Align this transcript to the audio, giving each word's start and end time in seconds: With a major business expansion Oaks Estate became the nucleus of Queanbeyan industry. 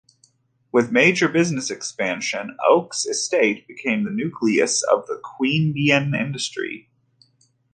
With 0.71 0.89
a 0.89 0.91
major 0.91 1.27
business 1.29 1.69
expansion 1.69 2.57
Oaks 2.67 3.05
Estate 3.05 3.67
became 3.67 4.03
the 4.03 4.09
nucleus 4.09 4.81
of 4.81 5.05
Queanbeyan 5.23 6.19
industry. 6.19 6.89